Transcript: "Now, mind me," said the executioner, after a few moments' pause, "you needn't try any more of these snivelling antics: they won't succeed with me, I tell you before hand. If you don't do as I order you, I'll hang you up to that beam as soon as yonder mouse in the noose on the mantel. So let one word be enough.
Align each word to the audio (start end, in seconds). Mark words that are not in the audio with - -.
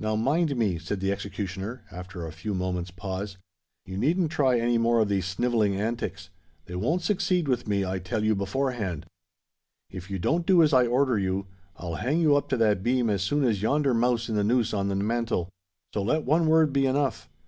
"Now, 0.00 0.16
mind 0.16 0.56
me," 0.56 0.78
said 0.80 0.98
the 0.98 1.12
executioner, 1.12 1.84
after 1.92 2.26
a 2.26 2.32
few 2.32 2.54
moments' 2.54 2.90
pause, 2.90 3.36
"you 3.86 3.96
needn't 3.96 4.32
try 4.32 4.58
any 4.58 4.78
more 4.78 4.98
of 4.98 5.08
these 5.08 5.26
snivelling 5.26 5.76
antics: 5.76 6.28
they 6.64 6.74
won't 6.74 7.02
succeed 7.02 7.46
with 7.46 7.68
me, 7.68 7.84
I 7.84 8.00
tell 8.00 8.24
you 8.24 8.34
before 8.34 8.72
hand. 8.72 9.06
If 9.88 10.10
you 10.10 10.18
don't 10.18 10.44
do 10.44 10.64
as 10.64 10.72
I 10.74 10.86
order 10.88 11.20
you, 11.20 11.46
I'll 11.76 11.94
hang 12.02 12.18
you 12.18 12.34
up 12.34 12.48
to 12.48 12.56
that 12.56 12.82
beam 12.82 13.08
as 13.08 13.22
soon 13.22 13.44
as 13.44 13.62
yonder 13.62 13.94
mouse 13.94 14.28
in 14.28 14.34
the 14.34 14.42
noose 14.42 14.74
on 14.74 14.88
the 14.88 14.96
mantel. 14.96 15.48
So 15.94 16.02
let 16.02 16.24
one 16.24 16.48
word 16.48 16.72
be 16.72 16.84
enough. 16.86 17.28